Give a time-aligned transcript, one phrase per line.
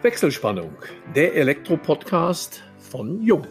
[0.00, 0.76] Wechselspannung,
[1.16, 3.44] der Elektro-Podcast von Jung.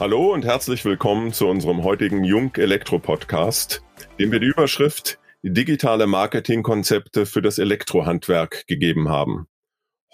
[0.00, 3.84] Hallo und herzlich willkommen zu unserem heutigen Jung Elektro Podcast,
[4.18, 9.46] dem wir die Überschrift digitale Marketingkonzepte für das Elektrohandwerk gegeben haben.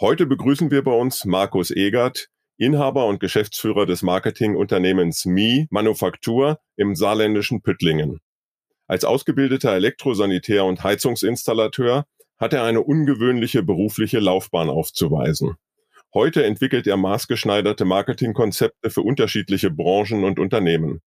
[0.00, 2.26] Heute begrüßen wir bei uns Markus Egert,
[2.56, 8.18] Inhaber und Geschäftsführer des Marketingunternehmens Mi Manufaktur im saarländischen Püttlingen.
[8.86, 12.06] Als ausgebildeter Elektrosanitär und Heizungsinstallateur
[12.36, 15.56] hat er eine ungewöhnliche berufliche Laufbahn aufzuweisen.
[16.12, 21.00] Heute entwickelt er maßgeschneiderte Marketingkonzepte für unterschiedliche Branchen und Unternehmen.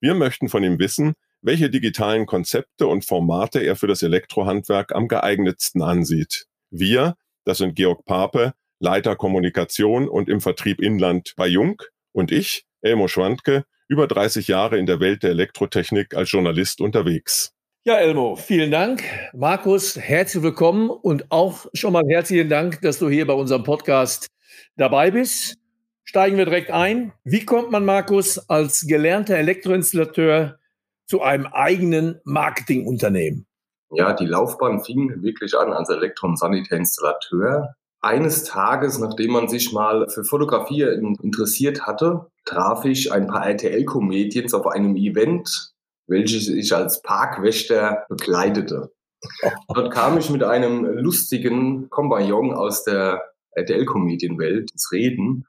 [0.00, 5.08] Wir möchten von ihm wissen, welche digitalen Konzepte und Formate er für das Elektrohandwerk am
[5.08, 6.46] geeignetsten ansieht.
[6.70, 11.80] Wir, das sind Georg Pape, Leiter Kommunikation und im Vertrieb Inland bei Jung
[12.12, 17.52] und ich, Elmo Schwandke, über 30 Jahre in der Welt der Elektrotechnik als Journalist unterwegs.
[17.82, 19.02] Ja, Elmo, vielen Dank.
[19.34, 24.28] Markus, herzlich willkommen und auch schon mal herzlichen Dank, dass du hier bei unserem Podcast
[24.76, 25.56] dabei bist.
[26.04, 27.12] Steigen wir direkt ein.
[27.24, 30.60] Wie kommt man, Markus, als gelernter Elektroinstallateur
[31.06, 33.48] zu einem eigenen Marketingunternehmen?
[33.90, 39.72] Ja, die Laufbahn fing wirklich an als Elektro- und Sanitärinstallateur eines Tages, nachdem man sich
[39.72, 40.82] mal für Fotografie
[41.22, 45.72] interessiert hatte, traf ich ein paar RTL-Comedians auf einem Event,
[46.06, 48.92] welches ich als Parkwächter begleitete.
[49.68, 55.46] Dort kam ich mit einem lustigen Kompagnon aus der RTL-Comedian-Welt ins Reden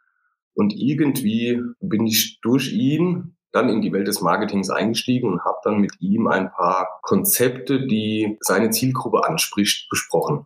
[0.53, 5.57] und irgendwie bin ich durch ihn dann in die Welt des Marketings eingestiegen und habe
[5.63, 10.45] dann mit ihm ein paar Konzepte, die seine Zielgruppe anspricht, besprochen.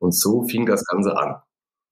[0.00, 1.36] Und so fing das Ganze an.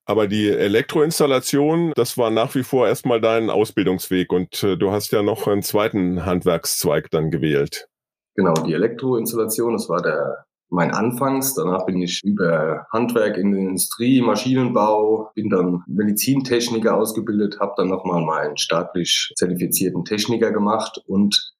[0.06, 5.12] Aber die Elektroinstallation, das war nach wie vor erstmal dein Ausbildungsweg und äh, du hast
[5.12, 7.88] ja noch einen zweiten Handwerkszweig dann gewählt.
[8.34, 11.54] Genau, die Elektroinstallation, das war der mein Anfangs.
[11.54, 17.88] Danach bin ich über Handwerk in der Industrie, Maschinenbau, bin dann Medizintechniker ausgebildet, habe dann
[17.88, 21.54] nochmal meinen staatlich zertifizierten Techniker gemacht und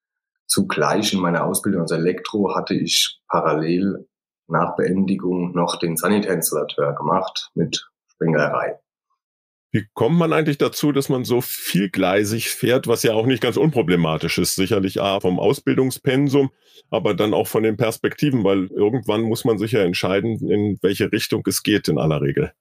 [0.47, 4.07] zugleich in meiner Ausbildung als Elektro hatte ich parallel
[4.49, 8.79] nach Beendigung noch den Sanitärinstallateur gemacht mit Springerei.
[9.71, 13.59] Wie kommt man eigentlich dazu, dass man so vielgleisig fährt, was ja auch nicht ganz
[13.59, 14.55] unproblematisch ist?
[14.55, 16.51] Sicherlich A vom Ausbildungspensum,
[16.91, 21.13] aber dann auch von den Perspektiven, weil irgendwann muss man sich ja entscheiden, in welche
[21.13, 22.53] Richtung es geht in aller Regel.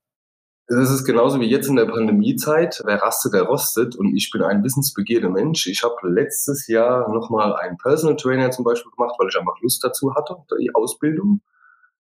[0.70, 2.82] Das ist genauso wie jetzt in der Pandemiezeit.
[2.84, 3.96] Wer rastet, der rostet.
[3.96, 5.66] Und ich bin ein wissensbegehrter Mensch.
[5.68, 9.82] Ich habe letztes Jahr nochmal einen Personal Trainer zum Beispiel gemacht, weil ich einfach Lust
[9.82, 11.40] dazu hatte, die Ausbildung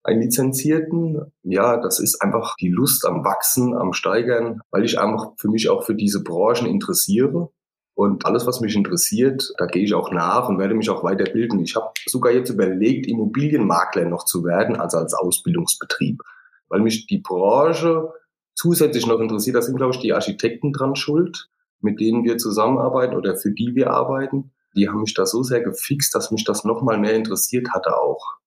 [0.08, 1.32] einen Lizenzierten.
[1.44, 5.70] Ja, das ist einfach die Lust am Wachsen, am Steigern, weil ich einfach für mich
[5.70, 7.50] auch für diese Branchen interessiere.
[7.94, 11.60] Und alles, was mich interessiert, da gehe ich auch nach und werde mich auch weiterbilden.
[11.60, 16.22] Ich habe sogar jetzt überlegt, Immobilienmakler noch zu werden, also als Ausbildungsbetrieb,
[16.70, 18.10] weil mich die Branche
[18.56, 19.56] zusätzlich noch interessiert.
[19.56, 21.50] Da sind, glaube ich, die Architekten dran schuld,
[21.82, 24.52] mit denen wir zusammenarbeiten oder für die wir arbeiten.
[24.76, 28.00] Die haben mich da so sehr gefixt, dass mich das noch mal mehr interessiert hatte
[28.00, 28.38] auch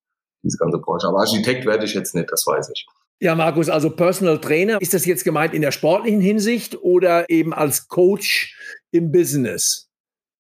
[0.43, 1.09] diese ganze Branche.
[1.09, 2.87] Aber Architekt werde ich jetzt nicht, das weiß ich.
[3.23, 7.53] Ja, Markus, also Personal Trainer, ist das jetzt gemeint in der sportlichen Hinsicht oder eben
[7.53, 8.57] als Coach
[8.93, 9.91] im Business?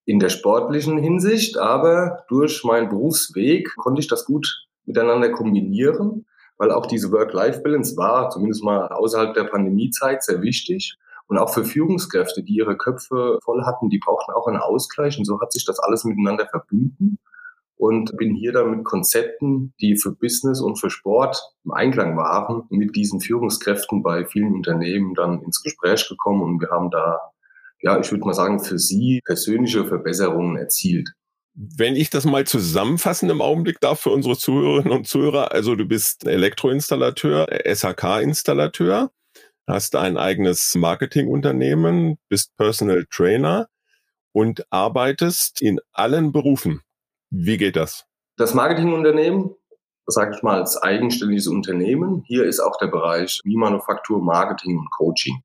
[0.06, 6.24] In der sportlichen Hinsicht, aber durch meinen Berufsweg konnte ich das gut miteinander kombinieren,
[6.56, 10.96] weil auch diese Work-Life-Balance war, zumindest mal außerhalb der Pandemiezeit, sehr wichtig.
[11.26, 15.16] Und auch für Führungskräfte, die ihre Köpfe voll hatten, die brauchten auch einen Ausgleich.
[15.18, 17.18] Und so hat sich das alles miteinander verbunden
[17.80, 22.64] und bin hier dann mit Konzepten, die für Business und für Sport im Einklang waren,
[22.68, 27.18] mit diesen Führungskräften bei vielen Unternehmen dann ins Gespräch gekommen und wir haben da,
[27.80, 31.08] ja, ich würde mal sagen, für sie persönliche Verbesserungen erzielt.
[31.54, 35.86] Wenn ich das mal zusammenfassen im Augenblick darf für unsere Zuhörerinnen und Zuhörer, also du
[35.86, 39.10] bist Elektroinstallateur, SHK-Installateur,
[39.66, 43.68] hast ein eigenes Marketingunternehmen, bist Personal Trainer
[44.32, 46.82] und arbeitest in allen Berufen.
[47.30, 48.06] Wie geht das?
[48.36, 49.54] Das Marketingunternehmen,
[50.06, 52.24] sage ich mal, als eigenständiges Unternehmen.
[52.26, 55.42] Hier ist auch der Bereich wie Manufaktur, Marketing und Coaching.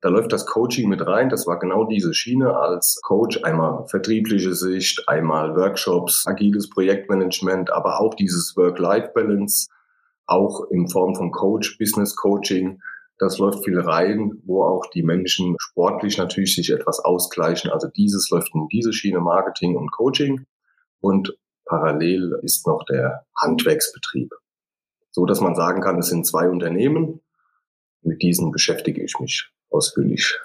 [0.00, 1.28] Da läuft das Coaching mit rein.
[1.28, 3.42] Das war genau diese Schiene als Coach.
[3.42, 9.68] Einmal vertriebliche Sicht, einmal Workshops, agiles Projektmanagement, aber auch dieses Work-Life-Balance,
[10.26, 12.80] auch in Form von Coach, Business Coaching.
[13.18, 17.72] Das läuft viel rein, wo auch die Menschen sportlich natürlich sich etwas ausgleichen.
[17.72, 20.46] Also dieses läuft in diese Schiene Marketing und Coaching
[21.00, 24.32] und parallel ist noch der Handwerksbetrieb.
[25.10, 27.20] So dass man sagen kann, es sind zwei Unternehmen.
[28.02, 30.38] Mit diesen beschäftige ich mich ausführlich.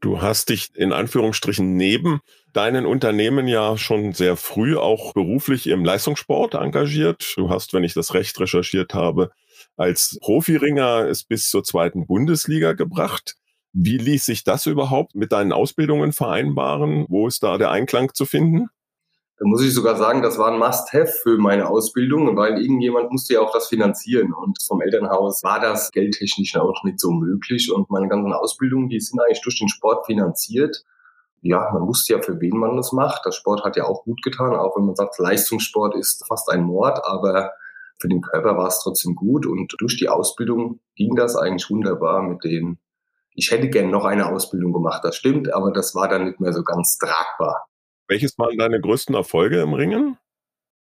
[0.00, 2.20] Du hast dich in Anführungsstrichen neben
[2.54, 7.34] deinen Unternehmen ja schon sehr früh auch beruflich im Leistungssport engagiert.
[7.36, 9.30] Du hast, wenn ich das recht recherchiert habe,
[9.76, 13.36] als Profiringer es bis zur zweiten Bundesliga gebracht.
[13.72, 17.04] Wie ließ sich das überhaupt mit deinen Ausbildungen vereinbaren?
[17.08, 18.68] Wo ist da der Einklang zu finden?
[19.40, 23.32] Da muss ich sogar sagen, das war ein Must-Have für meine Ausbildung, weil irgendjemand musste
[23.32, 24.34] ja auch das finanzieren.
[24.34, 27.72] Und vom Elternhaus war das geldtechnisch auch nicht so möglich.
[27.72, 30.84] Und meine ganzen Ausbildungen, die sind eigentlich durch den Sport finanziert.
[31.40, 33.24] Ja, man wusste ja, für wen man das macht.
[33.24, 36.64] Das Sport hat ja auch gut getan, auch wenn man sagt, Leistungssport ist fast ein
[36.64, 37.52] Mord, aber
[37.98, 39.46] für den Körper war es trotzdem gut.
[39.46, 42.78] Und durch die Ausbildung ging das eigentlich wunderbar mit den
[43.36, 46.52] ich hätte gern noch eine Ausbildung gemacht, das stimmt, aber das war dann nicht mehr
[46.52, 47.69] so ganz tragbar.
[48.10, 50.18] Welches waren deine größten Erfolge im Ringen?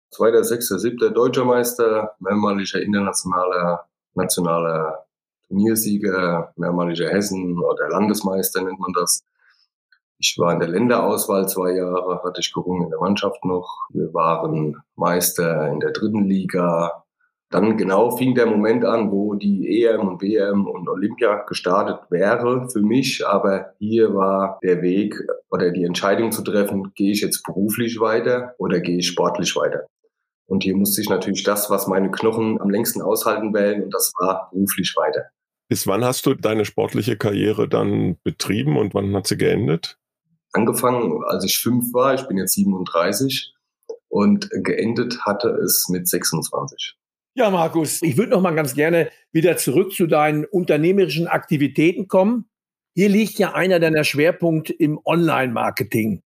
[0.09, 5.05] Zweiter, sechster, siebter Deutscher Meister, mehrmaliger internationaler, nationaler
[5.47, 9.23] Turniersieger, mehrmaliger Hessen oder Landesmeister nennt man das.
[10.17, 13.69] Ich war in der Länderauswahl zwei Jahre, hatte ich gerungen in der Mannschaft noch.
[13.91, 17.03] Wir waren Meister in der dritten Liga,
[17.51, 22.69] dann genau fing der Moment an, wo die EM und WM und Olympia gestartet wäre
[22.69, 23.27] für mich.
[23.27, 25.15] Aber hier war der Weg
[25.49, 29.85] oder die Entscheidung zu treffen, gehe ich jetzt beruflich weiter oder gehe ich sportlich weiter.
[30.47, 34.11] Und hier musste ich natürlich das, was meine Knochen am längsten aushalten wählen, und das
[34.19, 35.25] war beruflich weiter.
[35.69, 39.97] Bis wann hast du deine sportliche Karriere dann betrieben und wann hat sie geendet?
[40.51, 43.53] Angefangen, als ich fünf war, ich bin jetzt 37
[44.09, 46.97] und geendet hatte es mit 26.
[47.33, 52.49] Ja, Markus, ich würde noch mal ganz gerne wieder zurück zu deinen unternehmerischen Aktivitäten kommen.
[52.93, 56.23] Hier liegt ja einer deiner Schwerpunkte im Online-Marketing.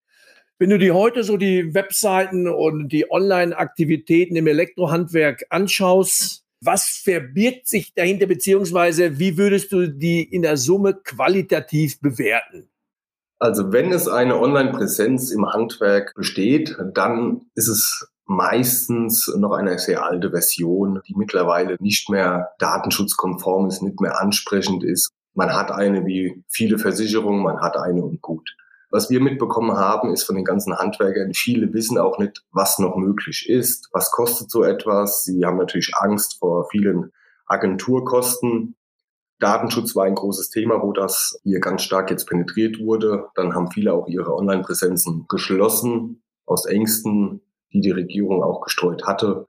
[0.60, 7.68] Wenn du dir heute so die Webseiten und die Online-Aktivitäten im Elektrohandwerk anschaust, was verbirgt
[7.68, 12.70] sich dahinter, beziehungsweise wie würdest du die in der Summe qualitativ bewerten?
[13.40, 20.04] Also wenn es eine Online-Präsenz im Handwerk besteht, dann ist es meistens noch eine sehr
[20.06, 25.10] alte Version, die mittlerweile nicht mehr datenschutzkonform ist, nicht mehr ansprechend ist.
[25.34, 28.56] Man hat eine wie viele Versicherungen, man hat eine und gut.
[28.92, 32.96] Was wir mitbekommen haben, ist von den ganzen Handwerkern, viele wissen auch nicht, was noch
[32.96, 35.24] möglich ist, was kostet so etwas.
[35.24, 37.12] Sie haben natürlich Angst vor vielen
[37.48, 38.76] Agenturkosten.
[39.40, 43.30] Datenschutz war ein großes Thema, wo das hier ganz stark jetzt penetriert wurde.
[43.34, 47.42] Dann haben viele auch ihre Online-Präsenzen geschlossen aus Ängsten,
[47.74, 49.48] die die Regierung auch gestreut hatte.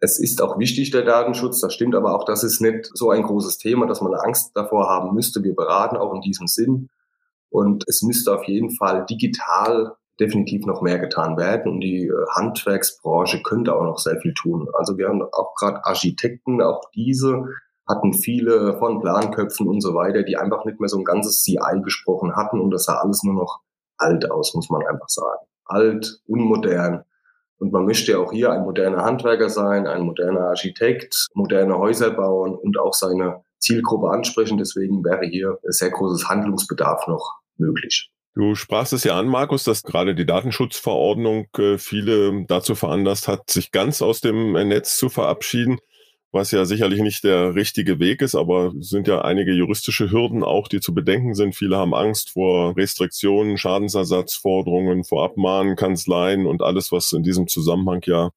[0.00, 1.60] Es ist auch wichtig, der Datenschutz.
[1.60, 4.88] Das stimmt aber auch, das ist nicht so ein großes Thema, dass man Angst davor
[4.88, 5.42] haben müsste.
[5.42, 6.88] Wir beraten auch in diesem Sinn.
[7.50, 11.72] Und es müsste auf jeden Fall digital definitiv noch mehr getan werden.
[11.72, 14.68] Und die äh, Handwerksbranche könnte auch noch sehr viel tun.
[14.74, 17.44] Also wir haben auch gerade Architekten, auch diese
[17.88, 21.80] hatten viele von Planköpfen und so weiter, die einfach nicht mehr so ein ganzes CI
[21.82, 22.60] gesprochen hatten.
[22.60, 23.60] Und das sah alles nur noch
[23.98, 25.46] alt aus, muss man einfach sagen.
[25.64, 27.04] Alt, unmodern.
[27.62, 32.10] Und man möchte ja auch hier ein moderner Handwerker sein, ein moderner Architekt, moderne Häuser
[32.10, 34.58] bauen und auch seine Zielgruppe ansprechen.
[34.58, 38.10] Deswegen wäre hier sehr großes Handlungsbedarf noch möglich.
[38.34, 43.48] Du sprachst es ja an, Markus, dass gerade die Datenschutzverordnung äh, viele dazu veranlasst hat,
[43.48, 45.78] sich ganz aus dem Netz zu verabschieden
[46.32, 50.42] was ja sicherlich nicht der richtige Weg ist, aber es sind ja einige juristische Hürden
[50.42, 51.54] auch, die zu bedenken sind.
[51.54, 58.00] Viele haben Angst vor Restriktionen, Schadensersatzforderungen, vor Abmahnen, Kanzleien und alles, was in diesem Zusammenhang
[58.06, 58.30] ja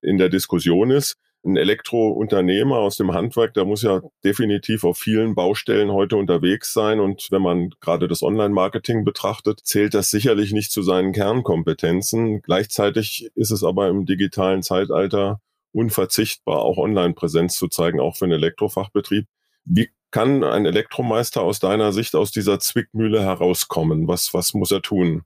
[0.00, 1.16] in der Diskussion ist.
[1.42, 7.00] Ein Elektrounternehmer aus dem Handwerk, der muss ja definitiv auf vielen Baustellen heute unterwegs sein.
[7.00, 12.42] Und wenn man gerade das Online-Marketing betrachtet, zählt das sicherlich nicht zu seinen Kernkompetenzen.
[12.42, 15.40] Gleichzeitig ist es aber im digitalen Zeitalter
[15.72, 19.26] unverzichtbar, auch Online-Präsenz zu zeigen, auch für einen Elektrofachbetrieb.
[19.64, 24.08] Wie kann ein Elektromeister aus deiner Sicht aus dieser Zwickmühle herauskommen?
[24.08, 25.22] Was, was muss er tun?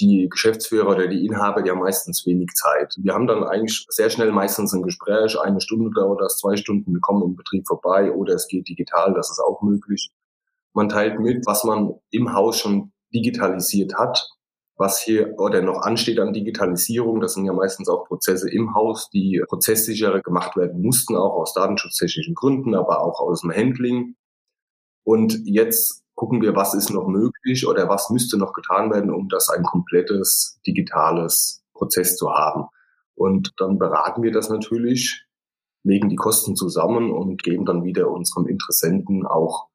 [0.00, 2.94] Die Geschäftsführer oder die Inhaber, die haben meistens wenig Zeit.
[2.98, 6.92] Wir haben dann eigentlich sehr schnell meistens ein Gespräch, eine Stunde dauert das, zwei Stunden,
[6.92, 10.10] wir kommen im Betrieb vorbei oder es geht digital, das ist auch möglich.
[10.72, 14.30] Man teilt mit, was man im Haus schon digitalisiert hat,
[14.82, 17.20] was hier oder noch ansteht an Digitalisierung.
[17.20, 21.54] Das sind ja meistens auch Prozesse im Haus, die prozesssicherer gemacht werden mussten, auch aus
[21.54, 24.16] datenschutztechnischen Gründen, aber auch aus dem Handling.
[25.04, 29.28] Und jetzt gucken wir, was ist noch möglich oder was müsste noch getan werden, um
[29.28, 32.66] das ein komplettes digitales Prozess zu haben.
[33.14, 35.24] Und dann beraten wir das natürlich,
[35.84, 39.68] legen die Kosten zusammen und geben dann wieder unserem Interessenten auch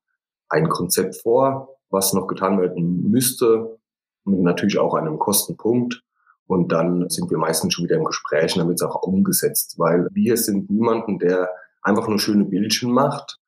[0.50, 3.80] ein Konzept vor, was noch getan werden müsste,
[4.27, 6.03] natürlich auch einem Kostenpunkt.
[6.48, 10.38] Und dann sind wir meistens schon wieder im Gespräch, damit es auch umgesetzt, weil wir
[10.38, 11.50] sind niemanden, der
[11.81, 13.39] einfach nur schöne Bildchen macht,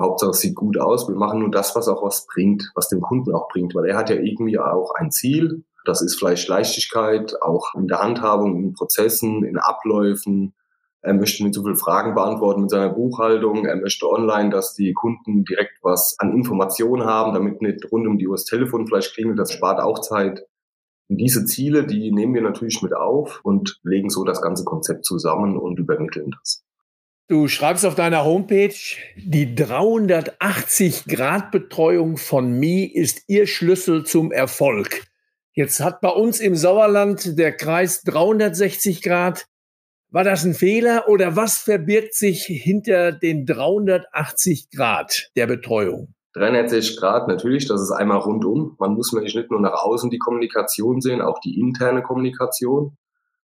[0.00, 1.08] Hauptsache es sieht gut aus.
[1.08, 3.96] Wir machen nur das, was auch was bringt, was dem Kunden auch bringt, weil er
[3.96, 5.64] hat ja irgendwie auch ein Ziel.
[5.84, 10.54] Das ist vielleicht Leichtigkeit, auch in der Handhabung, in Prozessen, in Abläufen.
[11.02, 13.66] Er möchte nicht so viele Fragen beantworten mit seiner Buchhaltung.
[13.66, 18.18] Er möchte online, dass die Kunden direkt was an Informationen haben, damit nicht rund um
[18.18, 19.38] die Uhr das Telefon vielleicht klingelt.
[19.38, 20.44] Das spart auch Zeit.
[21.08, 25.04] Und diese Ziele, die nehmen wir natürlich mit auf und legen so das ganze Konzept
[25.04, 26.64] zusammen und übermitteln das.
[27.30, 28.72] Du schreibst auf deiner Homepage,
[29.16, 35.04] die 380-Grad-Betreuung von Mi ist Ihr Schlüssel zum Erfolg.
[35.52, 39.46] Jetzt hat bei uns im Sauerland der Kreis 360 Grad.
[40.10, 46.14] War das ein Fehler oder was verbirgt sich hinter den 380 Grad der Betreuung?
[46.32, 48.74] 360 Grad natürlich, das ist einmal rundum.
[48.78, 52.96] Man muss nämlich nicht nur nach außen die Kommunikation sehen, auch die interne Kommunikation.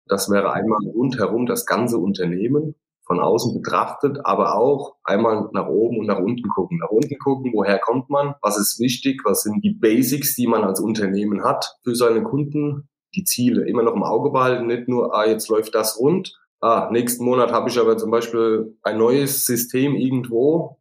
[0.06, 2.76] Das wäre einmal rundherum das ganze Unternehmen
[3.06, 6.80] von außen betrachtet, aber auch einmal nach oben und nach unten gucken.
[6.80, 10.66] Nach unten gucken, woher kommt man, was ist wichtig, was sind die Basics, die man
[10.66, 15.16] als Unternehmen hat für seine Kunden, die Ziele immer noch im Auge behalten, nicht nur,
[15.16, 19.46] ah, jetzt läuft das rund, ah, nächsten Monat habe ich aber zum Beispiel ein neues
[19.46, 20.78] System irgendwo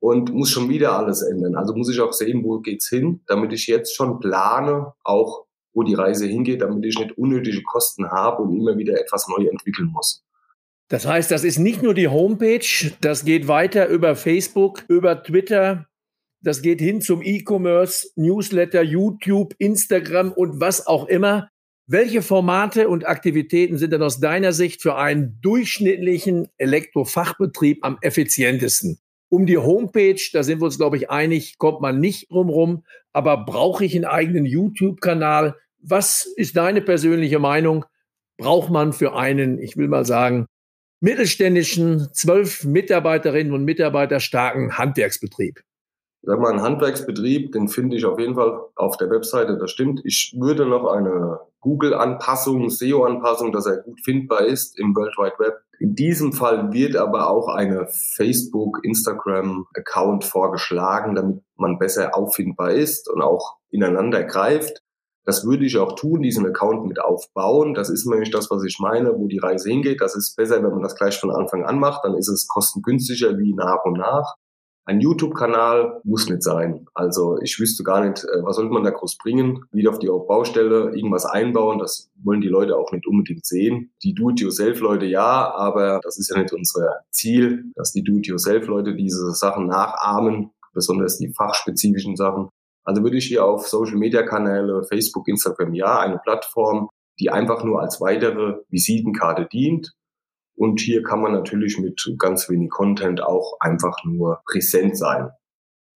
[0.00, 1.56] und muss schon wieder alles ändern.
[1.56, 5.82] Also muss ich auch sehen, wo geht's hin, damit ich jetzt schon plane, auch wo
[5.82, 9.88] die Reise hingeht, damit ich nicht unnötige Kosten habe und immer wieder etwas neu entwickeln
[9.88, 10.24] muss.
[10.88, 15.86] Das heißt, das ist nicht nur die Homepage, das geht weiter über Facebook, über Twitter,
[16.40, 21.50] das geht hin zum E-Commerce, Newsletter, YouTube, Instagram und was auch immer.
[21.88, 28.98] Welche Formate und Aktivitäten sind denn aus deiner Sicht für einen durchschnittlichen Elektrofachbetrieb am effizientesten?
[29.28, 32.84] Um die Homepage, da sind wir uns, glaube ich, einig, kommt man nicht rumrum.
[33.12, 35.54] Aber brauche ich einen eigenen YouTube-Kanal?
[35.78, 37.84] Was ist deine persönliche Meinung?
[38.36, 40.46] Braucht man für einen, ich will mal sagen,
[41.00, 45.60] mittelständischen, zwölf Mitarbeiterinnen und Mitarbeiter starken Handwerksbetrieb?
[46.22, 50.00] Sag mal, ein Handwerksbetrieb, den finde ich auf jeden Fall auf der Webseite, das stimmt.
[50.04, 55.54] Ich würde noch eine Google-Anpassung, SEO-Anpassung, dass er gut findbar ist im World Wide Web.
[55.78, 63.10] In diesem Fall wird aber auch eine Facebook, Instagram-Account vorgeschlagen, damit man besser auffindbar ist
[63.10, 64.82] und auch ineinander greift.
[65.24, 67.74] Das würde ich auch tun, diesen Account mit aufbauen.
[67.74, 70.00] Das ist nämlich das, was ich meine, wo die Reise hingeht.
[70.00, 72.04] Das ist besser, wenn man das gleich von Anfang an macht.
[72.04, 74.36] Dann ist es kostengünstiger wie nach und nach.
[74.88, 76.86] Ein YouTube-Kanal muss nicht sein.
[76.94, 79.64] Also ich wüsste gar nicht, äh, was sollte man da groß bringen?
[79.72, 81.80] Wieder auf die Baustelle irgendwas einbauen.
[81.80, 83.90] Das wollen die Leute auch nicht unbedingt sehen.
[84.04, 89.66] Die Do-it-yourself-Leute ja, aber das ist ja nicht unser Ziel, dass die Do-it-yourself-Leute diese Sachen
[89.66, 92.48] nachahmen, besonders die fachspezifischen Sachen.
[92.84, 96.88] Also würde ich hier auf Social Media Kanäle, Facebook, Instagram, ja, eine Plattform,
[97.18, 99.92] die einfach nur als weitere Visitenkarte dient.
[100.56, 105.30] Und hier kann man natürlich mit ganz wenig Content auch einfach nur präsent sein.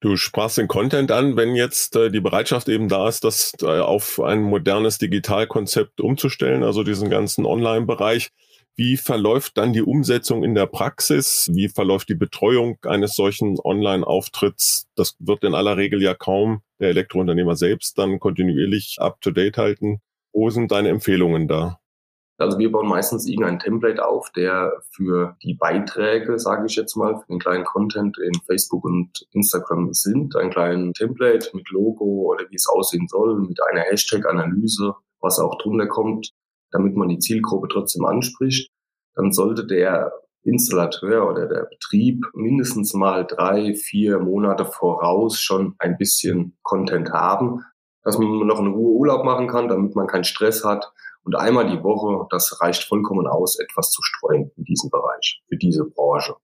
[0.02, 3.67] Du sprachst den Content an, wenn jetzt äh, die Bereitschaft eben da ist, das äh,
[3.67, 8.31] auf ein modernes Digitalkonzept umzustellen, also diesen ganzen Online-Bereich.
[8.76, 11.50] Wie verläuft dann die Umsetzung in der Praxis?
[11.52, 14.88] Wie verläuft die Betreuung eines solchen Online-Auftritts?
[14.95, 20.00] Das wird in aller Regel ja kaum der Elektrounternehmer selbst dann kontinuierlich up-to-date halten.
[20.33, 21.79] Wo sind deine Empfehlungen da?
[22.40, 27.16] Also wir bauen meistens irgendein Template auf, der für die Beiträge, sage ich jetzt mal,
[27.16, 30.37] für den kleinen Content in Facebook und Instagram sind.
[30.37, 35.59] Ein kleines Template mit Logo oder wie es aussehen soll, mit einer Hashtag-Analyse, was auch
[35.59, 36.32] drunter kommt
[36.70, 38.70] damit man die Zielgruppe trotzdem anspricht,
[39.14, 45.99] dann sollte der Installateur oder der Betrieb mindestens mal drei, vier Monate voraus schon ein
[45.99, 47.62] bisschen Content haben,
[48.02, 50.92] dass man noch in Ruhe Urlaub machen kann, damit man keinen Stress hat.
[51.30, 55.56] Und einmal die Woche, das reicht vollkommen aus, etwas zu streuen in diesem Bereich, für
[55.56, 56.34] diese Branche.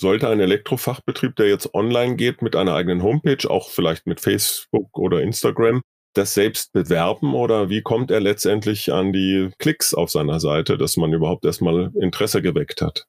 [0.00, 4.96] Sollte ein Elektrofachbetrieb, der jetzt online geht, mit einer eigenen Homepage, auch vielleicht mit Facebook
[4.96, 5.82] oder Instagram,
[6.14, 10.96] das selbst bewerben oder wie kommt er letztendlich an die Klicks auf seiner Seite, dass
[10.96, 13.04] man überhaupt erstmal Interesse geweckt hat?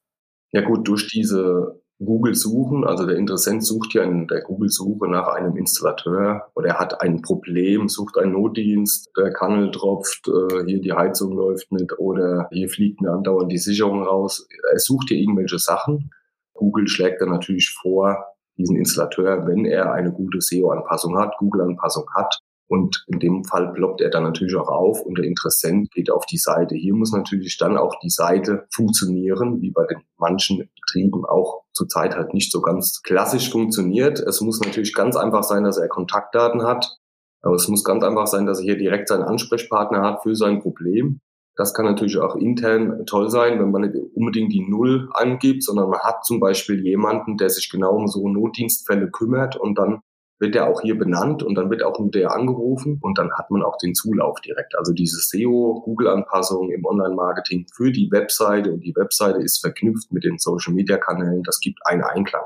[0.51, 5.55] Ja gut, durch diese Google-Suchen, also der Interessent sucht ja in der Google-Suche nach einem
[5.55, 10.93] Installateur oder er hat ein Problem, sucht einen Notdienst, der Kannel tropft, äh, hier die
[10.93, 14.47] Heizung läuft nicht oder hier fliegt mir andauernd die Sicherung raus.
[14.71, 16.11] Er sucht hier irgendwelche Sachen.
[16.53, 18.25] Google schlägt dann natürlich vor,
[18.57, 22.41] diesen Installateur, wenn er eine gute SEO-Anpassung hat, Google-Anpassung hat,
[22.71, 26.25] und in dem Fall ploppt er dann natürlich auch auf und der Interessent geht auf
[26.25, 26.73] die Seite.
[26.73, 32.15] Hier muss natürlich dann auch die Seite funktionieren, wie bei den manchen Betrieben auch zurzeit
[32.15, 34.19] halt nicht so ganz klassisch funktioniert.
[34.19, 36.97] Es muss natürlich ganz einfach sein, dass er Kontaktdaten hat.
[37.41, 40.59] Aber es muss ganz einfach sein, dass er hier direkt seinen Ansprechpartner hat für sein
[40.59, 41.21] Problem.
[41.55, 45.89] Das kann natürlich auch intern toll sein, wenn man nicht unbedingt die Null angibt, sondern
[45.89, 50.01] man hat zum Beispiel jemanden, der sich genau um so Notdienstfälle kümmert und dann
[50.41, 53.51] wird er auch hier benannt und dann wird auch nur der angerufen und dann hat
[53.51, 54.75] man auch den Zulauf direkt.
[54.75, 60.39] Also diese SEO-Google-Anpassung im Online-Marketing für die Webseite und die Webseite ist verknüpft mit den
[60.39, 61.43] Social-Media-Kanälen.
[61.43, 62.45] Das gibt einen Einklang.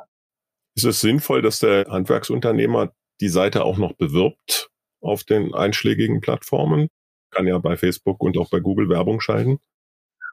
[0.76, 6.90] Ist es sinnvoll, dass der Handwerksunternehmer die Seite auch noch bewirbt auf den einschlägigen Plattformen?
[7.32, 9.60] Kann ja bei Facebook und auch bei Google Werbung schalten.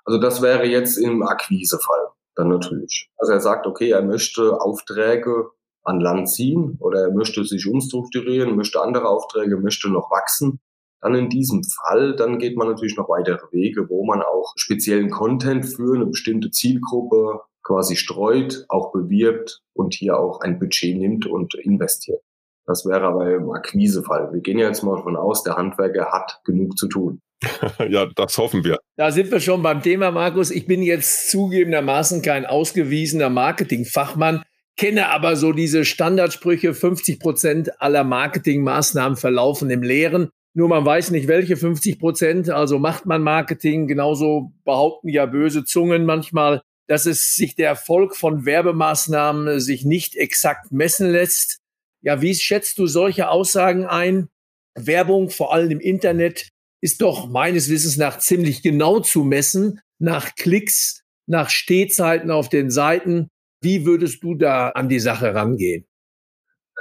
[0.04, 3.09] Also das wäre jetzt im Akquisefall dann natürlich.
[3.19, 5.50] Also er sagt, okay, er möchte Aufträge
[5.85, 10.61] an Land ziehen oder er möchte sich umstrukturieren, möchte andere Aufträge, möchte noch wachsen.
[11.01, 15.11] Dann in diesem Fall, dann geht man natürlich noch weitere Wege, wo man auch speziellen
[15.11, 21.27] Content für eine bestimmte Zielgruppe quasi streut, auch bewirbt und hier auch ein Budget nimmt
[21.27, 22.21] und investiert.
[22.67, 24.33] Das wäre aber im Akquisefall.
[24.33, 27.21] Wir gehen ja jetzt mal davon aus, der Handwerker hat genug zu tun.
[27.89, 28.79] ja, das hoffen wir.
[28.97, 30.53] Da sind wir schon beim Thema, Markus.
[30.53, 34.45] Ich bin jetzt zugegebenermaßen kein ausgewiesener Marketingfachmann
[34.76, 40.31] kenne aber so diese Standardsprüche, 50 Prozent aller Marketingmaßnahmen verlaufen im Leeren.
[40.55, 42.50] Nur man weiß nicht, welche 50 Prozent.
[42.50, 43.87] Also macht man Marketing.
[43.87, 50.17] Genauso behaupten ja böse Zungen manchmal, dass es sich der Erfolg von Werbemaßnahmen sich nicht
[50.17, 51.59] exakt messen lässt.
[52.02, 54.29] Ja, wie schätzt du solche Aussagen ein?
[54.75, 56.49] Werbung, vor allem im Internet,
[56.81, 62.71] ist doch meines Wissens nach ziemlich genau zu messen, nach Klicks, nach Stehzeiten auf den
[62.71, 63.29] Seiten.
[63.62, 65.87] Wie würdest du da an die Sache rangehen?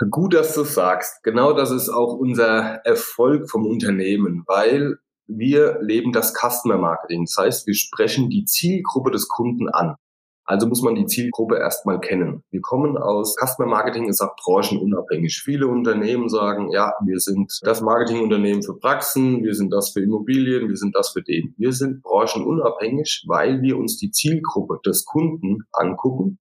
[0.10, 1.22] Gut, dass du sagst.
[1.22, 4.98] Genau das ist auch unser Erfolg vom Unternehmen, weil
[5.28, 7.26] wir leben das Customer Marketing.
[7.26, 9.96] Das heißt, wir sprechen die Zielgruppe des Kunden an.
[10.44, 12.44] Also muss man die Zielgruppe erstmal kennen.
[12.50, 15.40] Wir kommen aus Customer Marketing, ist auch branchenunabhängig.
[15.46, 20.68] Viele Unternehmen sagen, ja, wir sind das Marketingunternehmen für Praxen, wir sind das für Immobilien,
[20.68, 21.54] wir sind das für den.
[21.58, 26.40] Wir sind branchenunabhängig, weil wir uns die Zielgruppe des Kunden angucken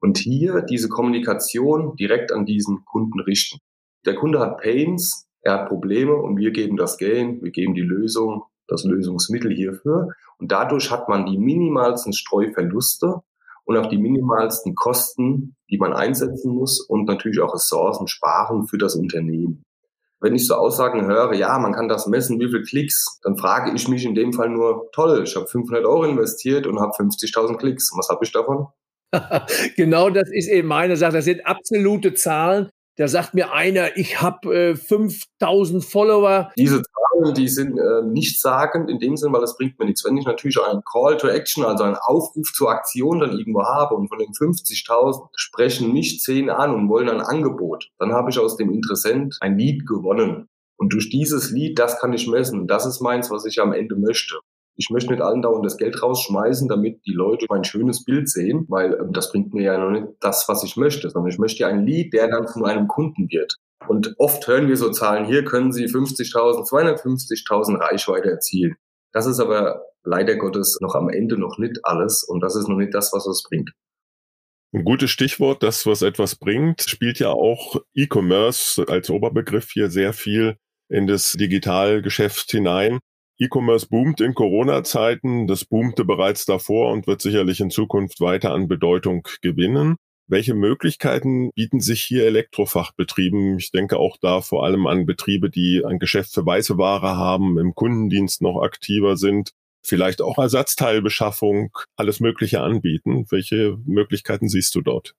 [0.00, 3.58] und hier diese Kommunikation direkt an diesen Kunden richten.
[4.06, 7.82] Der Kunde hat Pains, er hat Probleme und wir geben das Gain, wir geben die
[7.82, 10.08] Lösung, das Lösungsmittel hierfür.
[10.38, 13.22] Und dadurch hat man die minimalsten Streuverluste
[13.64, 18.78] und auch die minimalsten Kosten, die man einsetzen muss und natürlich auch Ressourcen sparen für
[18.78, 19.62] das Unternehmen.
[20.20, 23.72] Wenn ich so Aussagen höre, ja, man kann das messen, wie viele Klicks, dann frage
[23.72, 27.56] ich mich in dem Fall nur, toll, ich habe 500 Euro investiert und habe 50.000
[27.56, 27.92] Klicks.
[27.96, 28.66] Was habe ich davon?
[29.76, 31.12] genau das ist eben meine Sache.
[31.12, 32.70] Das sind absolute Zahlen.
[32.96, 36.50] Da sagt mir einer, ich habe äh, 5000 Follower.
[36.58, 40.04] Diese Zahlen, die sind äh, nichtssagend in dem Sinn, weil das bringt mir nichts.
[40.04, 43.94] Wenn ich natürlich einen Call to Action, also einen Aufruf zur Aktion dann irgendwo habe
[43.94, 48.38] und von den 50.000 sprechen mich 10 an und wollen ein Angebot, dann habe ich
[48.40, 50.48] aus dem Interessent ein Lied gewonnen.
[50.76, 52.66] Und durch dieses Lied, das kann ich messen.
[52.66, 54.38] Das ist meins, was ich am Ende möchte
[54.78, 58.64] ich möchte nicht allen dauernd das Geld rausschmeißen, damit die Leute mein schönes Bild sehen,
[58.68, 61.60] weil ähm, das bringt mir ja noch nicht das, was ich möchte, sondern ich möchte
[61.60, 63.56] ja ein Lied, der dann zu einem Kunden wird.
[63.88, 68.76] Und oft hören wir so Zahlen, hier können Sie 50.000, 250.000 Reichweite erzielen.
[69.12, 72.76] Das ist aber leider Gottes noch am Ende noch nicht alles und das ist noch
[72.76, 73.72] nicht das, was es bringt.
[74.72, 80.12] Ein gutes Stichwort, das, was etwas bringt, spielt ja auch E-Commerce als Oberbegriff hier sehr
[80.12, 80.56] viel
[80.88, 83.00] in das Digitalgeschäft hinein.
[83.38, 85.46] E-Commerce boomt in Corona-Zeiten.
[85.46, 89.96] Das boomte bereits davor und wird sicherlich in Zukunft weiter an Bedeutung gewinnen.
[90.26, 93.56] Welche Möglichkeiten bieten sich hier Elektrofachbetrieben?
[93.58, 97.58] Ich denke auch da vor allem an Betriebe, die ein Geschäft für weiße Ware haben,
[97.58, 103.24] im Kundendienst noch aktiver sind, vielleicht auch Ersatzteilbeschaffung, alles Mögliche anbieten.
[103.30, 105.14] Welche Möglichkeiten siehst du dort?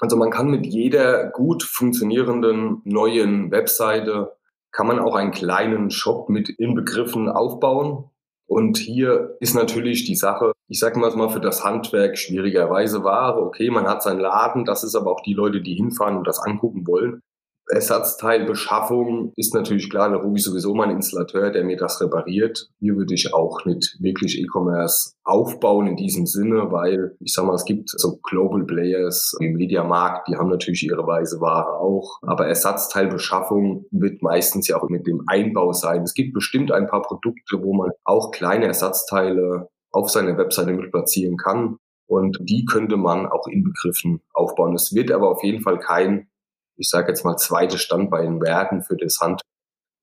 [0.00, 4.35] Also man kann mit jeder gut funktionierenden neuen Webseite
[4.76, 8.10] kann man auch einen kleinen Shop mit Inbegriffen aufbauen.
[8.46, 13.40] Und hier ist natürlich die Sache, ich sage mal für das Handwerk schwierigerweise Ware.
[13.40, 16.40] Okay, man hat seinen Laden, das ist aber auch die Leute, die hinfahren und das
[16.40, 17.22] angucken wollen.
[17.68, 22.68] Ersatzteilbeschaffung ist natürlich klar, da rufe ich sowieso mal einen Installateur, der mir das repariert.
[22.78, 27.54] Hier würde ich auch nicht wirklich E-Commerce aufbauen in diesem Sinne, weil ich sag mal,
[27.54, 32.46] es gibt so Global Players im Mediamarkt, die haben natürlich ihre weise Ware auch, aber
[32.46, 36.02] Ersatzteilbeschaffung wird meistens ja auch mit dem Einbau sein.
[36.02, 40.92] Es gibt bestimmt ein paar Produkte, wo man auch kleine Ersatzteile auf seiner Webseite mit
[40.92, 41.78] platzieren kann.
[42.08, 44.74] Und die könnte man auch in Begriffen aufbauen.
[44.74, 46.28] Es wird aber auf jeden Fall kein
[46.76, 49.42] ich sage jetzt mal, zweite Standbein werden für das Hand,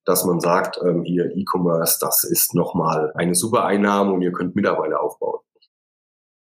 [0.06, 4.56] dass man sagt, ähm, hier E-Commerce, das ist nochmal eine super Einnahme und ihr könnt
[4.56, 5.40] Mitarbeiter aufbauen.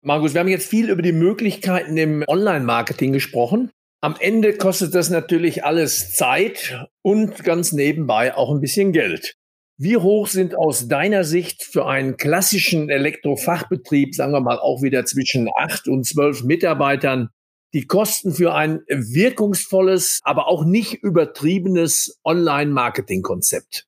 [0.03, 3.71] Markus, wir haben jetzt viel über die Möglichkeiten im Online-Marketing gesprochen.
[3.99, 9.35] Am Ende kostet das natürlich alles Zeit und ganz nebenbei auch ein bisschen Geld.
[9.79, 15.05] Wie hoch sind aus deiner Sicht für einen klassischen Elektrofachbetrieb, sagen wir mal auch wieder
[15.05, 17.29] zwischen acht und zwölf Mitarbeitern,
[17.73, 23.87] die Kosten für ein wirkungsvolles, aber auch nicht übertriebenes Online-Marketing-Konzept?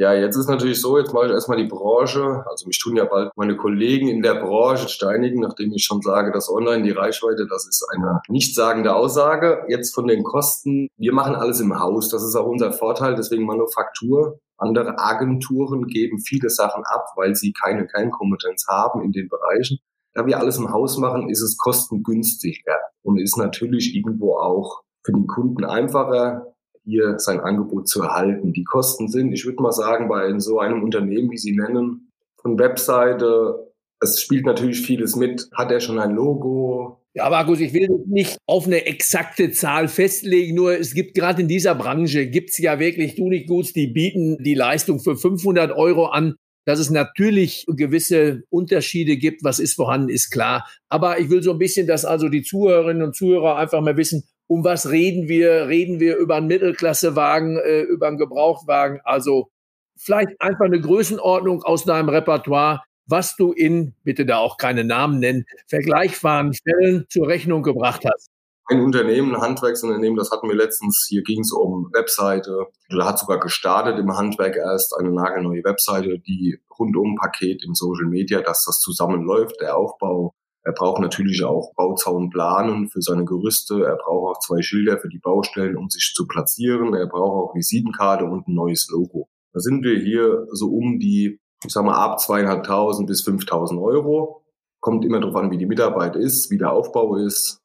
[0.00, 2.44] Ja, jetzt ist natürlich so, jetzt mache ich erstmal die Branche.
[2.48, 6.30] Also mich tun ja bald meine Kollegen in der Branche steinigen, nachdem ich schon sage,
[6.30, 9.64] dass online die Reichweite, das ist eine nichtssagende Aussage.
[9.66, 12.10] Jetzt von den Kosten, wir machen alles im Haus.
[12.10, 14.38] Das ist auch unser Vorteil, deswegen Manufaktur.
[14.56, 19.78] Andere Agenturen geben viele Sachen ab, weil sie keine Kernkompetenz haben in den Bereichen.
[20.14, 25.12] Da wir alles im Haus machen, ist es kostengünstiger und ist natürlich irgendwo auch für
[25.12, 28.52] den Kunden einfacher, hier sein Angebot zu erhalten.
[28.52, 32.58] Die Kosten sind, ich würde mal sagen, bei so einem Unternehmen, wie Sie nennen, von
[32.58, 35.48] Webseite, es spielt natürlich vieles mit.
[35.54, 37.02] Hat er schon ein Logo?
[37.14, 41.48] Ja, Markus, ich will nicht auf eine exakte Zahl festlegen, nur es gibt gerade in
[41.48, 45.72] dieser Branche, gibt es ja wirklich du nicht gut, die bieten die Leistung für 500
[45.72, 46.36] Euro an.
[46.68, 50.68] Dass es natürlich gewisse Unterschiede gibt, was ist vorhanden, ist klar.
[50.90, 54.24] Aber ich will so ein bisschen, dass also die Zuhörerinnen und Zuhörer einfach mal wissen,
[54.46, 55.68] um was reden wir?
[55.68, 59.00] Reden wir über einen Mittelklassewagen, äh, über einen Gebrauchtwagen?
[59.04, 59.48] Also
[59.96, 65.20] vielleicht einfach eine Größenordnung aus deinem Repertoire, was du in, bitte da auch keine Namen
[65.20, 68.28] nennen, vergleichbaren Fällen zur Rechnung gebracht hast.
[68.70, 72.66] Ein Unternehmen, ein Handwerksunternehmen, das hatten wir letztens, hier ging es um Webseite.
[72.90, 78.06] Da hat sogar gestartet im Handwerk erst eine nagelneue Webseite, die rundum Paket im Social
[78.06, 80.34] Media, dass das zusammenläuft, der Aufbau,
[80.68, 83.84] er braucht natürlich auch Bauzaunplanen für seine Gerüste.
[83.84, 86.92] Er braucht auch zwei Schilder für die Baustellen, um sich zu platzieren.
[86.92, 89.30] Er braucht auch Visitenkarte und ein neues Logo.
[89.54, 94.44] Da sind wir hier so um die, ich sag mal, ab zweieinhalbtausend bis fünftausend Euro.
[94.80, 97.62] Kommt immer darauf an, wie die Mitarbeit ist, wie der Aufbau ist.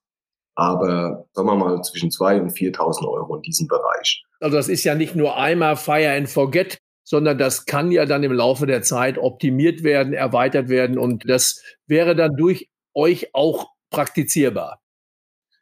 [0.55, 4.23] Aber sagen wir mal zwischen zwei und viertausend Euro in diesem Bereich.
[4.39, 8.23] Also das ist ja nicht nur einmal Fire and Forget, sondern das kann ja dann
[8.23, 13.67] im Laufe der Zeit optimiert werden, erweitert werden und das wäre dann durch euch auch
[13.89, 14.79] praktizierbar?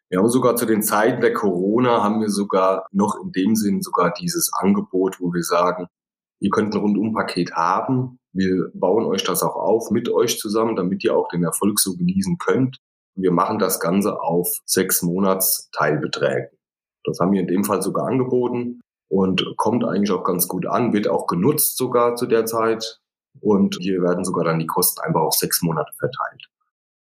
[0.09, 3.81] Wir haben sogar zu den Zeiten der Corona haben wir sogar noch in dem Sinn
[3.81, 5.87] sogar dieses Angebot, wo wir sagen,
[6.39, 8.19] ihr könnt ein Rundumpaket haben.
[8.33, 11.95] Wir bauen euch das auch auf mit euch zusammen, damit ihr auch den Erfolg so
[11.95, 12.77] genießen könnt.
[13.15, 16.51] Wir machen das Ganze auf sechs Monats Teilbeträge.
[17.03, 20.93] Das haben wir in dem Fall sogar angeboten und kommt eigentlich auch ganz gut an,
[20.93, 22.99] wird auch genutzt sogar zu der Zeit.
[23.39, 26.51] Und hier werden sogar dann die Kosten einfach auf sechs Monate verteilt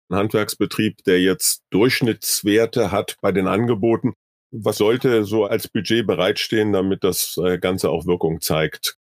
[0.09, 4.13] ein Handwerksbetrieb, der jetzt Durchschnittswerte hat bei den Angeboten.
[4.51, 8.97] Was sollte so als Budget bereitstehen, damit das äh, Ganze auch Wirkung zeigt?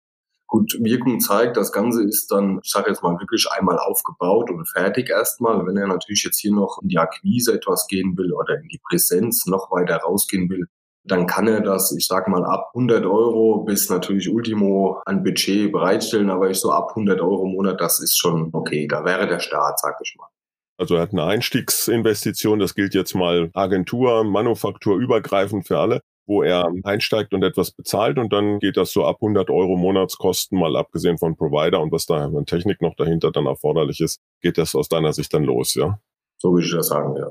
[0.53, 4.69] Gut, Wirkung zeigt, das Ganze ist dann, ich sage jetzt mal, wirklich einmal aufgebaut und
[4.69, 5.67] fertig erstmal.
[5.67, 8.79] Wenn er natürlich jetzt hier noch in die Akquise etwas gehen will oder in die
[8.87, 10.67] Präsenz noch weiter rausgehen will,
[11.05, 15.73] dann kann er das, ich sage mal, ab 100 Euro bis natürlich Ultimo an Budget
[15.73, 16.29] bereitstellen.
[16.29, 18.87] Aber ich so ab 100 Euro im Monat, das ist schon okay.
[18.87, 20.29] Da wäre der Start, sag ich mal.
[20.77, 26.43] Also er hat eine Einstiegsinvestition, das gilt jetzt mal Agentur, Manufaktur übergreifend für alle, wo
[26.43, 30.77] er einsteigt und etwas bezahlt und dann geht das so ab 100 Euro Monatskosten, mal
[30.77, 34.75] abgesehen von Provider und was da an Technik noch dahinter dann erforderlich ist, geht das
[34.75, 35.99] aus deiner Sicht dann los, ja?
[36.39, 37.31] So würde ich das sagen, ja.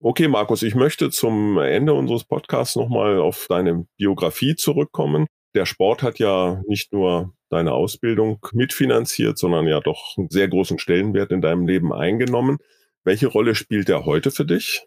[0.00, 5.26] Okay, Markus, ich möchte zum Ende unseres Podcasts nochmal auf deine Biografie zurückkommen.
[5.54, 10.78] Der Sport hat ja nicht nur deine Ausbildung mitfinanziert, sondern ja doch einen sehr großen
[10.78, 12.58] Stellenwert in deinem Leben eingenommen.
[13.04, 14.86] Welche Rolle spielt er heute für dich?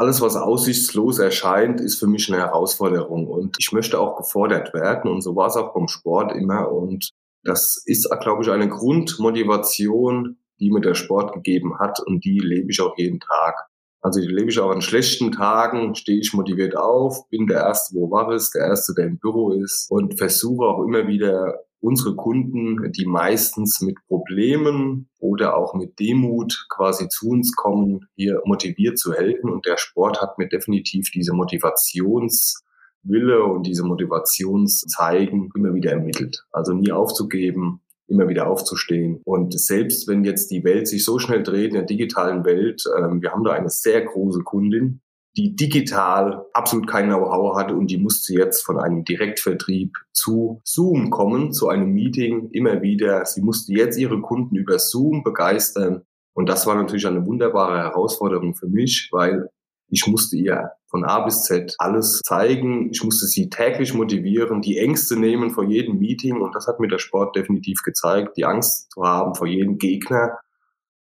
[0.00, 3.26] Alles, was aussichtslos erscheint, ist für mich eine Herausforderung.
[3.26, 5.10] Und ich möchte auch gefordert werden.
[5.10, 6.72] Und so war es auch beim Sport immer.
[6.72, 7.10] Und
[7.44, 12.00] das ist, glaube ich, eine Grundmotivation, die mir der Sport gegeben hat.
[12.00, 13.56] Und die lebe ich auch jeden Tag.
[14.00, 17.94] Also die lebe ich auch an schlechten Tagen, stehe ich motiviert auf, bin der Erste,
[17.94, 19.90] wo wach ist, der Erste, der im Büro ist.
[19.90, 26.66] Und versuche auch immer wieder unsere Kunden, die meistens mit Problemen oder auch mit Demut
[26.68, 29.50] quasi zu uns kommen, hier motiviert zu helfen.
[29.50, 36.44] Und der Sport hat mir definitiv diese Motivationswille und diese Motivationszeigen immer wieder ermittelt.
[36.52, 39.22] Also nie aufzugeben, immer wieder aufzustehen.
[39.24, 43.22] Und selbst wenn jetzt die Welt sich so schnell dreht in der digitalen Welt, ähm,
[43.22, 45.00] wir haben da eine sehr große Kundin,
[45.36, 51.10] die digital absolut kein Know-how hatte und die musste jetzt von einem Direktvertrieb zu Zoom
[51.10, 53.24] kommen, zu einem Meeting immer wieder.
[53.24, 56.02] Sie musste jetzt ihre Kunden über Zoom begeistern.
[56.32, 59.48] Und das war natürlich eine wunderbare Herausforderung für mich, weil
[59.88, 62.90] ich musste ihr von A bis Z alles zeigen.
[62.90, 66.40] Ich musste sie täglich motivieren, die Ängste nehmen vor jedem Meeting.
[66.40, 70.38] Und das hat mir der Sport definitiv gezeigt, die Angst zu haben vor jedem Gegner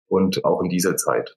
[0.08, 1.36] und auch in dieser Zeit.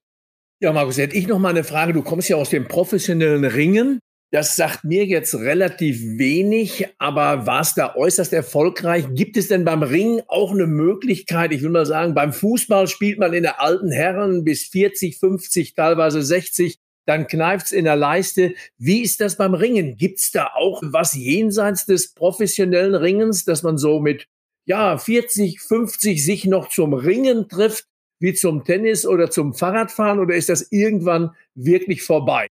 [0.61, 1.93] Ja, Markus, hätte ich noch mal eine Frage.
[1.93, 3.99] Du kommst ja aus dem professionellen Ringen.
[4.31, 9.05] Das sagt mir jetzt relativ wenig, aber war es da äußerst erfolgreich?
[9.13, 11.53] Gibt es denn beim Ringen auch eine Möglichkeit?
[11.53, 15.75] Ich will mal sagen, beim Fußball spielt man in der alten Herren bis 40, 50,
[15.75, 16.75] teilweise 60.
[17.07, 18.53] Dann kneift's in der Leiste.
[18.77, 19.95] Wie ist das beim Ringen?
[19.95, 24.27] Gibt's da auch was jenseits des professionellen Ringens, dass man so mit
[24.65, 27.85] ja 40, 50 sich noch zum Ringen trifft,
[28.19, 30.19] wie zum Tennis oder zum Fahrradfahren?
[30.19, 32.47] Oder ist das irgendwann wirklich vorbei?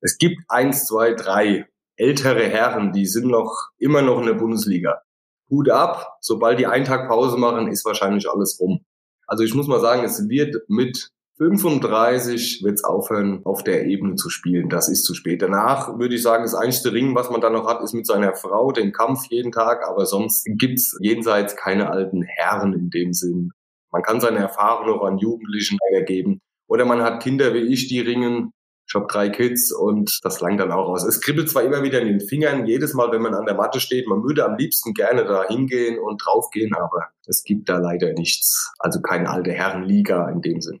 [0.00, 5.02] Es gibt eins, zwei, drei ältere Herren, die sind noch immer noch in der Bundesliga.
[5.50, 8.84] Hut ab, sobald die einen Tag Pause machen, ist wahrscheinlich alles rum.
[9.26, 14.28] Also ich muss mal sagen, es wird mit 35 wird's aufhören, auf der Ebene zu
[14.28, 14.68] spielen.
[14.68, 15.40] Das ist zu spät.
[15.40, 18.34] Danach würde ich sagen, das einzige Ring, was man dann noch hat, ist mit seiner
[18.34, 19.86] Frau den Kampf jeden Tag.
[19.88, 23.52] Aber sonst gibt's jenseits keine alten Herren in dem Sinn.
[23.90, 26.40] Man kann seine Erfahrungen noch an Jugendlichen weitergeben.
[26.66, 28.52] Oder man hat Kinder wie ich, die ringen
[28.88, 31.04] ich habe drei Kids und das langt dann auch aus.
[31.04, 33.80] Es kribbelt zwar immer wieder in den Fingern, jedes Mal, wenn man an der Matte
[33.80, 38.14] steht, man würde am liebsten gerne da hingehen und draufgehen, aber es gibt da leider
[38.14, 38.72] nichts.
[38.78, 40.80] Also keine alte Herrenliga in dem Sinn.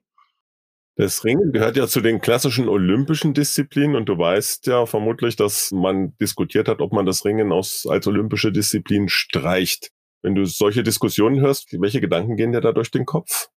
[0.96, 5.70] Das Ringen gehört ja zu den klassischen olympischen Disziplinen und du weißt ja vermutlich, dass
[5.70, 9.90] man diskutiert hat, ob man das Ringen aus, als olympische Disziplin streicht.
[10.22, 13.48] Wenn du solche Diskussionen hörst, welche Gedanken gehen dir da durch den Kopf?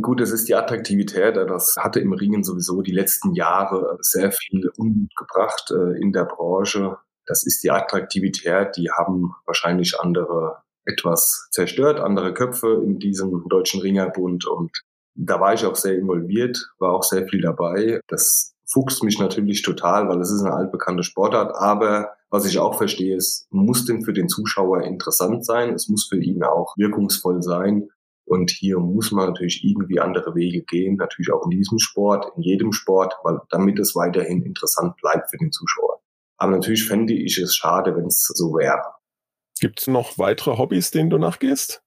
[0.00, 1.36] Gut, es ist die Attraktivität.
[1.36, 6.24] Das hatte im Ringen sowieso die letzten Jahre sehr viel Unmut gebracht äh, in der
[6.24, 6.98] Branche.
[7.26, 8.76] Das ist die Attraktivität.
[8.76, 14.46] Die haben wahrscheinlich andere etwas zerstört, andere Köpfe in diesem deutschen Ringerbund.
[14.46, 14.70] Und
[15.14, 18.00] da war ich auch sehr involviert, war auch sehr viel dabei.
[18.06, 21.54] Das fuchst mich natürlich total, weil es ist eine altbekannte Sportart.
[21.56, 25.74] Aber was ich auch verstehe, ist, muss denn für den Zuschauer interessant sein.
[25.74, 27.90] Es muss für ihn auch wirkungsvoll sein.
[28.24, 32.42] Und hier muss man natürlich irgendwie andere Wege gehen, natürlich auch in diesem Sport, in
[32.42, 36.00] jedem Sport, weil damit es weiterhin interessant bleibt für den Zuschauer.
[36.38, 38.94] Aber natürlich fände ich es schade, wenn es so wäre.
[39.60, 41.82] Gibt es noch weitere Hobbys, denen du nachgehst?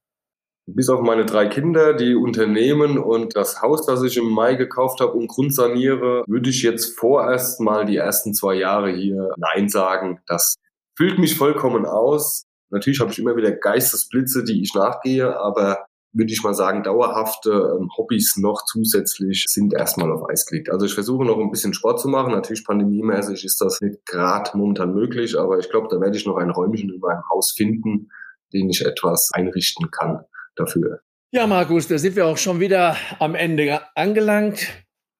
[0.67, 4.99] Bis auf meine drei Kinder, die Unternehmen und das Haus, das ich im Mai gekauft
[4.99, 10.21] habe und grundsaniere, würde ich jetzt vorerst mal die ersten zwei Jahre hier Nein sagen.
[10.25, 10.55] Das
[10.97, 12.45] füllt mich vollkommen aus.
[12.71, 17.77] Natürlich habe ich immer wieder Geistesblitze, die ich nachgehe, aber würde ich mal sagen, dauerhafte
[17.77, 20.71] ähm, Hobbys noch zusätzlich sind erstmal auf Eis gelegt.
[20.71, 22.31] Also ich versuche noch ein bisschen Sport zu machen.
[22.31, 26.37] Natürlich pandemiemäßig ist das nicht gerade momentan möglich, aber ich glaube, da werde ich noch
[26.37, 28.09] ein Räumchen in meinem Haus finden,
[28.51, 31.01] den ich etwas einrichten kann dafür.
[31.31, 34.67] Ja, Markus, da sind wir auch schon wieder am Ende angelangt.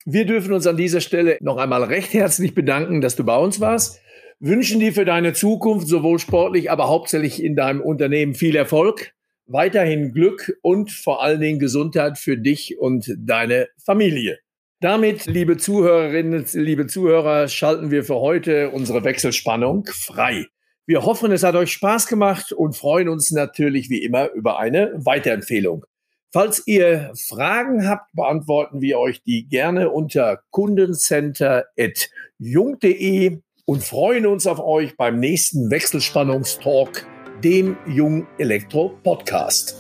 [0.06, 3.60] Wir dürfen uns an dieser Stelle noch einmal recht herzlich bedanken, dass du bei uns
[3.60, 4.00] warst.
[4.40, 9.14] Wünschen dir für deine Zukunft sowohl sportlich, aber hauptsächlich in deinem Unternehmen viel Erfolg
[9.48, 14.40] weiterhin Glück und vor allen Dingen Gesundheit für dich und deine Familie.
[14.82, 20.48] Damit, liebe Zuhörerinnen, liebe Zuhörer, schalten wir für heute unsere Wechselspannung frei.
[20.88, 24.92] Wir hoffen, es hat euch Spaß gemacht und freuen uns natürlich wie immer über eine
[24.96, 25.84] Weiterempfehlung.
[26.32, 34.60] Falls ihr Fragen habt, beantworten wir euch die gerne unter kundencenter.jung.de und freuen uns auf
[34.60, 37.08] euch beim nächsten Wechselspannungstalk
[37.44, 39.76] dem Jung Elektro Podcast.